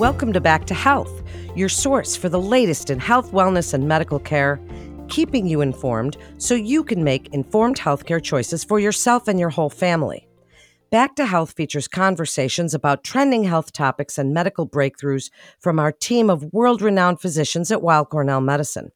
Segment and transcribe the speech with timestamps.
[0.00, 1.22] Welcome to Back to Health,
[1.54, 4.58] your source for the latest in health, wellness, and medical care,
[5.08, 9.68] keeping you informed so you can make informed healthcare choices for yourself and your whole
[9.68, 10.26] family.
[10.90, 16.30] Back to Health features conversations about trending health topics and medical breakthroughs from our team
[16.30, 18.92] of world renowned physicians at Weill Cornell Medicine.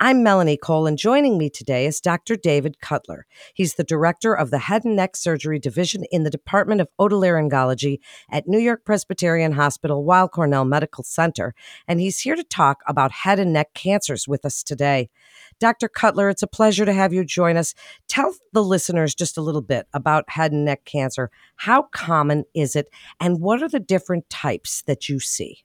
[0.00, 2.36] I'm Melanie Cole, and joining me today is Dr.
[2.36, 3.26] David Kutler.
[3.52, 7.98] He's the director of the Head and Neck Surgery Division in the Department of Otolaryngology
[8.30, 11.52] at New York Presbyterian Hospital, Weill Cornell Medical Center,
[11.88, 15.10] and he's here to talk about head and neck cancers with us today.
[15.58, 15.88] Dr.
[15.88, 17.74] Kutler, it's a pleasure to have you join us.
[18.06, 21.28] Tell the listeners just a little bit about head and neck cancer.
[21.56, 25.64] How common is it, and what are the different types that you see?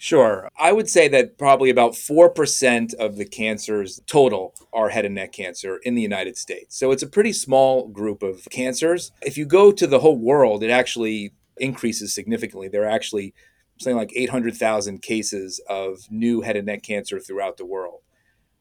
[0.00, 0.48] Sure.
[0.56, 5.32] I would say that probably about 4% of the cancers total are head and neck
[5.32, 6.78] cancer in the United States.
[6.78, 9.10] So it's a pretty small group of cancers.
[9.22, 12.68] If you go to the whole world, it actually increases significantly.
[12.68, 13.34] There are actually
[13.80, 18.02] something like 800,000 cases of new head and neck cancer throughout the world.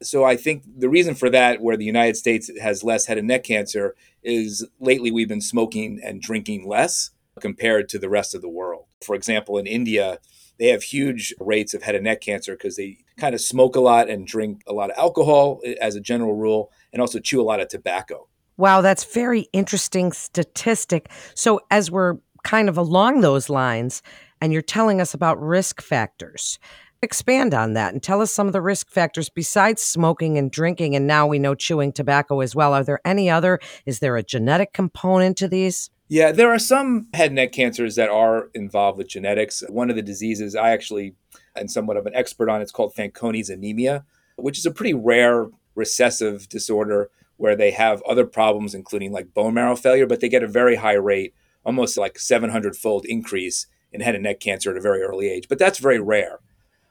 [0.02, 3.28] So I think the reason for that, where the United States has less head and
[3.28, 8.42] neck cancer, is lately we've been smoking and drinking less compared to the rest of
[8.42, 8.86] the world.
[9.04, 10.20] For example, in India,
[10.60, 13.80] they have huge rates of head and neck cancer because they kind of smoke a
[13.80, 17.42] lot and drink a lot of alcohol eh, as a general rule, and also chew
[17.42, 18.28] a lot of tobacco.
[18.58, 21.12] Wow, that's very interesting statistic.
[21.36, 24.02] So as we're kind of along those lines,
[24.42, 26.60] and you're telling us about risk factors.
[27.02, 30.96] Expand on that and tell us some of the risk factors besides smoking and drinking,
[30.96, 32.74] and now we know chewing tobacco as well.
[32.74, 33.60] Are there any other?
[33.86, 35.90] Is there a genetic component to these?
[36.10, 39.62] Yeah, there are some head and neck cancers that are involved with genetics.
[39.68, 41.16] One of the diseases I actually
[41.56, 44.06] am somewhat of an expert on, it's called Fanconi's anemia,
[44.38, 49.54] which is a pretty rare recessive disorder where they have other problems, including like bone
[49.54, 51.34] marrow failure, but they get a very high rate,
[51.66, 55.50] almost like 700 fold increase in head and neck cancer at a very early age.
[55.50, 56.40] But that's very rare.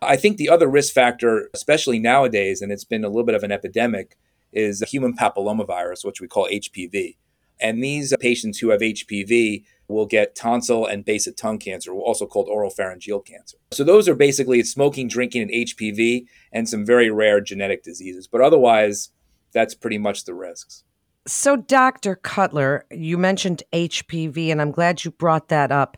[0.03, 3.43] I think the other risk factor, especially nowadays, and it's been a little bit of
[3.43, 4.19] an epidemic,
[4.53, 7.17] is human papillomavirus, which we call HPV.
[7.61, 11.93] And these uh, patients who have HPV will get tonsil and base of tongue cancer,
[11.93, 13.57] also called oropharyngeal cancer.
[13.73, 18.27] So those are basically smoking, drinking, and HPV, and some very rare genetic diseases.
[18.27, 19.11] But otherwise,
[19.53, 20.85] that's pretty much the risks.
[21.29, 22.15] So, Dr.
[22.15, 25.97] Kutler, you mentioned HPV, and I'm glad you brought that up.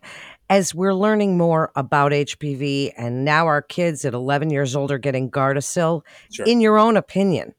[0.49, 4.97] As we're learning more about HPV, and now our kids at 11 years old are
[4.97, 6.45] getting Gardasil, sure.
[6.47, 7.53] in your own opinion,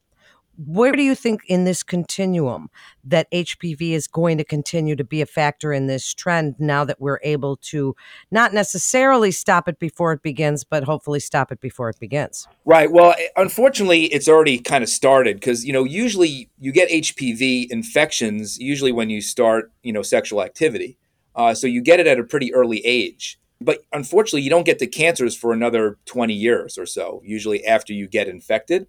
[0.67, 2.69] where do you think in this continuum
[3.05, 7.01] that HPV is going to continue to be a factor in this trend now that
[7.01, 7.97] we're able to
[8.31, 12.47] not necessarily stop it before it begins, but hopefully stop it before it begins?
[12.65, 12.93] Right.
[12.93, 17.71] Well, eh, unfortunately, it's already kind of started because, you know, usually you get HPV
[17.71, 20.99] infections usually when you start, you know, sexual activity.
[21.35, 23.39] Uh, so you get it at a pretty early age.
[23.63, 27.93] But unfortunately, you don't get the cancers for another 20 years or so, usually after
[27.93, 28.87] you get infected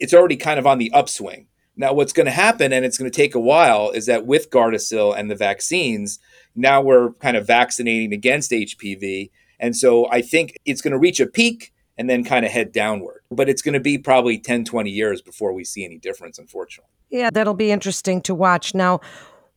[0.00, 1.46] it's already kind of on the upswing.
[1.76, 4.50] Now, what's going to happen, and it's going to take a while, is that with
[4.50, 6.18] Gardasil and the vaccines,
[6.54, 9.30] now we're kind of vaccinating against HPV.
[9.58, 12.72] And so I think it's going to reach a peak and then kind of head
[12.72, 13.22] downward.
[13.30, 16.90] But it's going to be probably 10, 20 years before we see any difference, unfortunately.
[17.10, 18.74] Yeah, that'll be interesting to watch.
[18.74, 19.00] Now,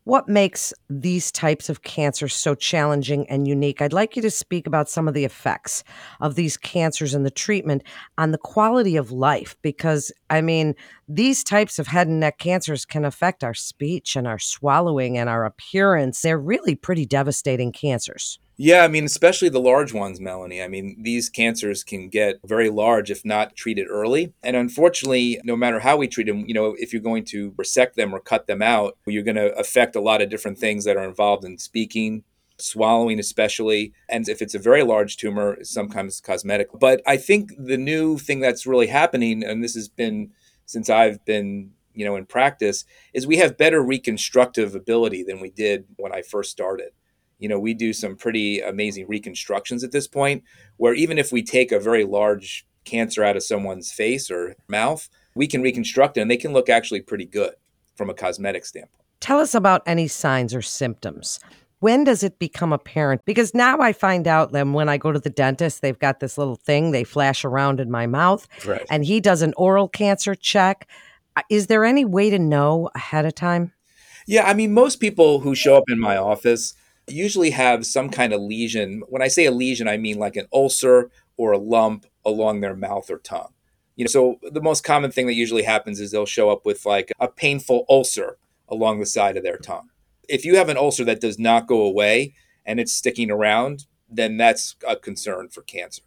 [0.06, 3.82] what makes these types of cancers so challenging and unique?
[3.82, 5.84] I'd like you to speak about some of the effects
[6.20, 7.84] of these cancers and the treatment
[8.18, 10.76] on the quality of life, because I mean,
[11.08, 15.30] these types of head and neck cancers can affect our speech and our swallowing and
[15.30, 16.22] our appearance.
[16.22, 18.40] They're really pretty devastating cancers.
[18.56, 20.62] Yeah, I mean, especially the large ones, Melanie.
[20.62, 24.34] I mean, these cancers can get very large if not treated early.
[24.44, 27.96] And unfortunately, no matter how we treat them, you know, if you're going to resect
[27.96, 30.98] them or cut them out, you're going to affect a lot of different things that
[30.98, 32.24] are involved in speaking,
[32.60, 37.78] swallowing especially and if it's a very large tumor sometimes cosmetic but i think the
[37.78, 40.30] new thing that's really happening and this has been
[40.66, 45.50] since i've been you know in practice is we have better reconstructive ability than we
[45.50, 46.92] did when i first started
[47.44, 50.46] you know, we do some pretty amazing reconstructions at this point
[50.78, 55.10] where even if we take a very large cancer out of someone's face or mouth,
[55.36, 57.54] we can reconstruct it and they can look actually pretty good
[57.96, 59.04] from a cosmetic standpoint.
[59.20, 61.42] Tell us about any signs or symptoms.
[61.82, 63.26] When does it become apparent?
[63.26, 66.38] Because now I find out that when I go to the dentist, they've got this
[66.38, 68.86] little thing they flash around in my mouth, right.
[68.90, 70.88] and he does an oral cancer check.
[71.36, 73.74] Uh, is there any way to know ahead of time?
[74.28, 76.74] Yeah, I mean, most people who show up in my office,
[77.08, 79.04] usually have some kind of lesion.
[79.10, 82.76] When I say a lesion, I mean like an ulcer or a lump along their
[82.76, 83.54] mouth or tongue.
[83.96, 86.86] You know, so the most common thing that usually happens is they'll show up with
[86.86, 89.90] like a painful ulcer along the side of their tongue.
[90.28, 92.34] If you have an ulcer that does not go away
[92.66, 96.02] and it's sticking around, then that's a concern for cancer.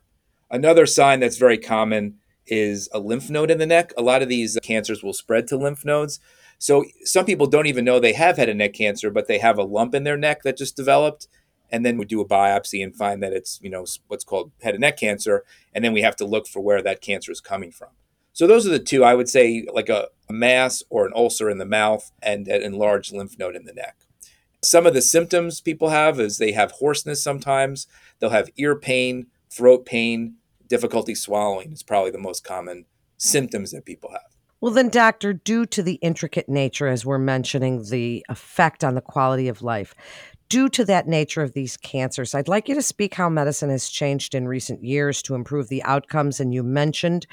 [0.50, 3.92] Another sign that's very common is a lymph node in the neck.
[3.96, 6.20] A lot of these cancers will spread to lymph nodes.
[6.58, 9.58] So some people don't even know they have head and neck cancer, but they have
[9.58, 11.28] a lump in their neck that just developed.
[11.70, 14.74] And then we do a biopsy and find that it's, you know, what's called head
[14.74, 15.44] and neck cancer.
[15.74, 17.88] And then we have to look for where that cancer is coming from.
[18.32, 21.50] So those are the two I would say, like a, a mass or an ulcer
[21.50, 23.96] in the mouth and an enlarged lymph node in the neck.
[24.62, 27.86] Some of the symptoms people have is they have hoarseness sometimes.
[28.18, 30.36] They'll have ear pain, throat pain,
[30.68, 32.86] difficulty swallowing is probably the most common
[33.16, 34.36] symptoms that people have.
[34.60, 39.02] Well, then, doctor, due to the intricate nature, as we're mentioning, the effect on the
[39.02, 39.94] quality of life,
[40.48, 43.88] due to that nature of these cancers, I'd like you to speak how medicine has
[43.88, 46.40] changed in recent years to improve the outcomes.
[46.40, 47.26] And you mentioned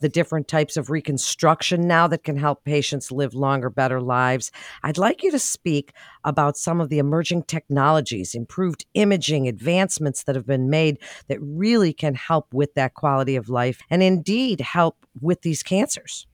[0.00, 4.50] the different types of reconstruction now that can help patients live longer, better lives.
[4.82, 5.92] I'd like you to speak
[6.24, 10.98] about some of the emerging technologies, improved imaging, advancements that have been made
[11.28, 16.26] that really can help with that quality of life and indeed help with these cancers.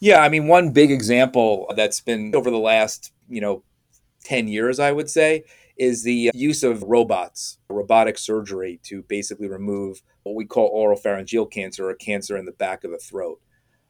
[0.00, 3.62] Yeah, I mean, one big example that's been over the last, you know,
[4.24, 5.44] 10 years, I would say,
[5.76, 11.88] is the use of robots, robotic surgery to basically remove what we call oropharyngeal cancer
[11.88, 13.40] or cancer in the back of the throat.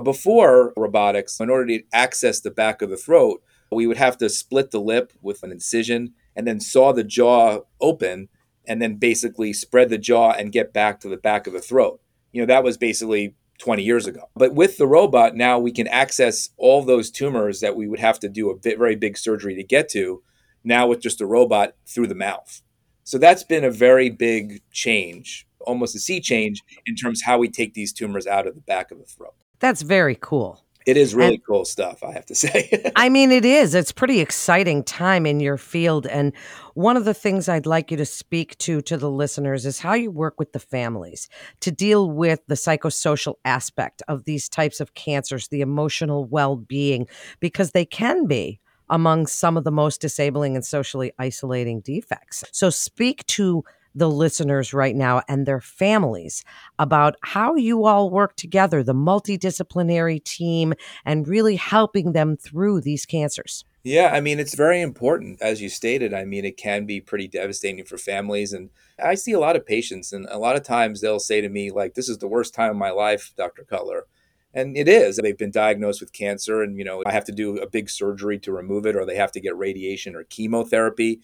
[0.02, 4.28] Before robotics, in order to access the back of the throat, we would have to
[4.28, 8.28] split the lip with an incision and then saw the jaw open
[8.66, 12.00] and then basically spread the jaw and get back to the back of the throat.
[12.32, 14.28] You know, that was basically 20 years ago.
[14.34, 18.18] But with the robot, now we can access all those tumors that we would have
[18.20, 20.22] to do a bit, very big surgery to get to
[20.64, 22.62] now with just a robot through the mouth.
[23.04, 27.38] So that's been a very big change, almost a sea change in terms of how
[27.38, 29.34] we take these tumors out of the back of the throat.
[29.60, 30.64] That's very cool.
[30.86, 32.90] It is really and, cool stuff, I have to say.
[32.96, 33.74] I mean, it is.
[33.74, 36.06] It's pretty exciting time in your field.
[36.06, 36.32] And
[36.74, 39.94] one of the things I'd like you to speak to to the listeners is how
[39.94, 41.28] you work with the families
[41.60, 47.06] to deal with the psychosocial aspect of these types of cancers, the emotional well being,
[47.40, 52.44] because they can be among some of the most disabling and socially isolating defects.
[52.52, 53.64] So, speak to
[53.94, 56.44] the listeners right now and their families
[56.78, 63.06] about how you all work together, the multidisciplinary team, and really helping them through these
[63.06, 63.64] cancers.
[63.84, 65.42] Yeah, I mean, it's very important.
[65.42, 68.52] As you stated, I mean, it can be pretty devastating for families.
[68.52, 68.70] And
[69.02, 71.70] I see a lot of patients, and a lot of times they'll say to me,
[71.70, 73.62] like, this is the worst time of my life, Dr.
[73.62, 74.06] Kutler.
[74.54, 75.16] And it is.
[75.16, 78.38] They've been diagnosed with cancer, and you know, I have to do a big surgery
[78.40, 81.20] to remove it, or they have to get radiation or chemotherapy.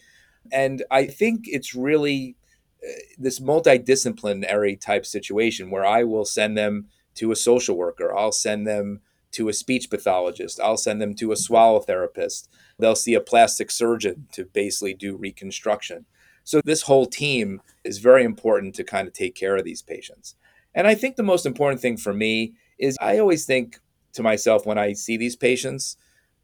[0.51, 2.35] And I think it's really
[2.83, 8.31] uh, this multidisciplinary type situation where I will send them to a social worker, I'll
[8.31, 9.01] send them
[9.31, 12.49] to a speech pathologist, I'll send them to a swallow therapist.
[12.79, 16.05] They'll see a plastic surgeon to basically do reconstruction.
[16.43, 20.35] So, this whole team is very important to kind of take care of these patients.
[20.73, 23.79] And I think the most important thing for me is I always think
[24.13, 25.95] to myself when I see these patients,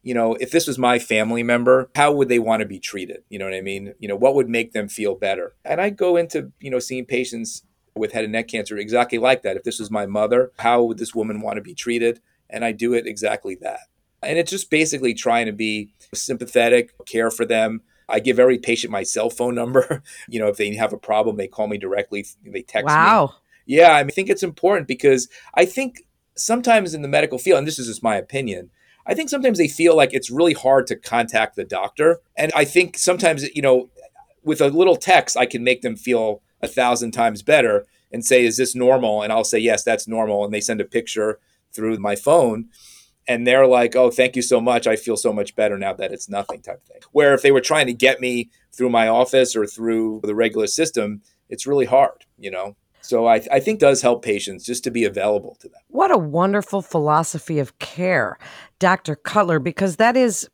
[0.02, 3.24] you know, if this was my family member, how would they want to be treated?
[3.28, 3.92] You know what I mean?
[3.98, 5.54] You know, what would make them feel better?
[5.64, 7.64] And I go into, you know, seeing patients
[7.94, 9.56] with head and neck cancer exactly like that.
[9.56, 12.20] If this was my mother, how would this woman want to be treated?
[12.48, 13.80] And I do it exactly that.
[14.22, 17.82] And it's just basically trying to be sympathetic, care for them.
[18.08, 20.02] I give every patient my cell phone number.
[20.28, 22.94] you know, if they have a problem, they call me directly, they text wow.
[22.94, 23.08] me.
[23.08, 23.34] Wow.
[23.66, 26.06] Yeah, I mean think it's important because I think
[26.38, 28.70] sometimes in the medical field, and this is just my opinion,
[29.06, 32.20] I think sometimes they feel like it's really hard to contact the doctor.
[32.36, 33.88] And I think sometimes, you know,
[34.44, 38.44] with a little text, I can make them feel a thousand times better and say,
[38.44, 39.22] Is this normal?
[39.22, 40.44] And I'll say, Yes, that's normal.
[40.44, 41.38] And they send a picture
[41.72, 42.68] through my phone.
[43.26, 44.86] And they're like, Oh, thank you so much.
[44.86, 47.00] I feel so much better now that it's nothing type thing.
[47.12, 50.66] Where if they were trying to get me through my office or through the regular
[50.66, 52.76] system, it's really hard, you know?
[53.00, 55.80] So I, I think does help patients just to be available to them.
[55.88, 58.38] What a wonderful philosophy of care,
[58.78, 59.16] Dr.
[59.16, 60.48] Kutler, because that is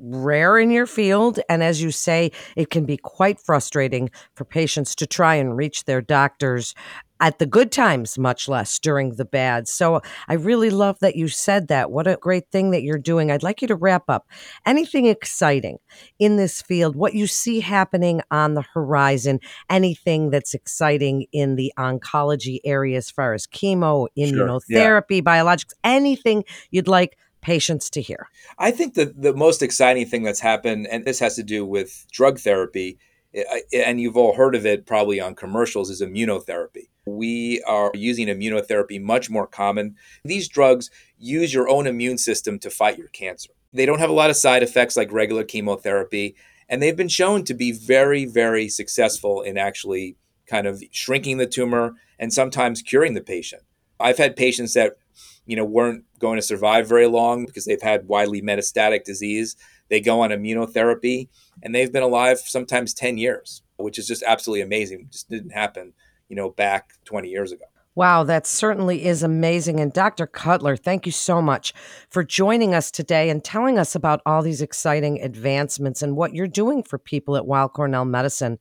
[0.00, 1.40] rare in your field.
[1.48, 5.84] And as you say, it can be quite frustrating for patients to try and reach
[5.84, 6.74] their doctors
[7.20, 9.68] at the good times, much less during the bad.
[9.68, 11.90] So I really love that you said that.
[11.90, 13.30] What a great thing that you're doing.
[13.30, 14.26] I'd like you to wrap up
[14.64, 15.78] anything exciting
[16.18, 19.38] in this field, what you see happening on the horizon,
[19.68, 25.04] anything that's exciting in the oncology area as far as chemo, immunotherapy, sure.
[25.08, 25.20] yeah.
[25.20, 28.28] biologics, anything you'd like patients to hear.
[28.58, 32.06] I think the, the most exciting thing that's happened, and this has to do with
[32.12, 32.98] drug therapy,
[33.34, 36.88] eh, and you've all heard of it probably on commercials, is immunotherapy.
[37.06, 39.96] We are using immunotherapy much more common.
[40.24, 43.50] These drugs use your own immune system to fight your cancer.
[43.72, 46.36] They don't have a lot of side effects like regular chemotherapy,
[46.68, 50.16] and they've been shown to be very, very successful in actually
[50.46, 53.62] kind of shrinking the tumor and sometimes curing the patient.
[53.98, 54.96] I've had patients that,
[55.50, 59.56] you know, weren't going to survive very long because they've had widely metastatic disease.
[59.88, 61.26] They go on immunotherapy
[61.60, 65.00] and they've been alive sometimes 10 years, which is just absolutely amazing.
[65.00, 65.92] It just didn't happen,
[66.28, 67.64] you know, back 20 years ago.
[67.96, 69.80] Wow, that certainly is amazing.
[69.80, 70.28] And Dr.
[70.28, 71.74] Kutler, thank you so much
[72.08, 76.46] for joining us today and telling us about all these exciting advancements and what you're
[76.46, 78.60] doing for people at Weill Cornell Medicine.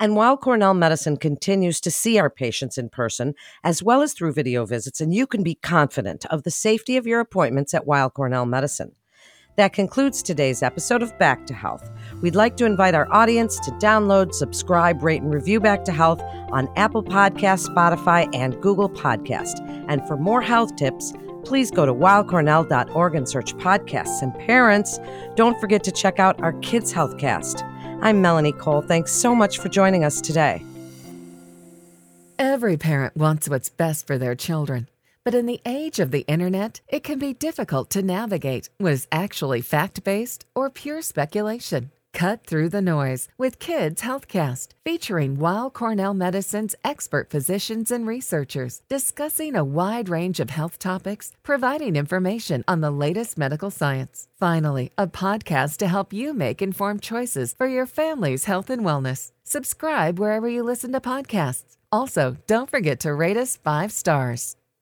[0.00, 4.32] And Weill Cornell Medicine continues to see our patients in person as well as through
[4.32, 8.10] video visits, and you can be confident of the safety of your appointments at Weill
[8.10, 8.92] Cornell Medicine.
[9.56, 11.88] That concludes today's episode of Back to Health.
[12.20, 16.20] We'd like to invite our audience to download, subscribe, rate, and review Back to Health
[16.50, 19.60] on Apple Podcast, Spotify, and Google Podcast.
[19.88, 21.12] And for more health tips,
[21.44, 24.22] please go to weillcornell.org and search podcasts.
[24.22, 24.98] And parents,
[25.36, 27.62] don't forget to check out our Kids Healthcast.
[28.04, 28.82] I'm Melanie Cole.
[28.82, 30.62] Thanks so much for joining us today.
[32.38, 34.88] Every parent wants what's best for their children.
[35.24, 39.08] But in the age of the internet, it can be difficult to navigate what is
[39.10, 41.92] actually fact based or pure speculation.
[42.14, 48.82] Cut through the noise with Kids Healthcast, featuring Weill Cornell Medicine's expert physicians and researchers
[48.88, 54.28] discussing a wide range of health topics, providing information on the latest medical science.
[54.38, 59.32] Finally, a podcast to help you make informed choices for your family's health and wellness.
[59.42, 61.76] Subscribe wherever you listen to podcasts.
[61.90, 64.54] Also, don't forget to rate us five stars.